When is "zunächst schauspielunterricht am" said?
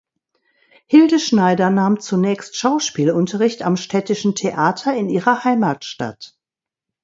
1.99-3.77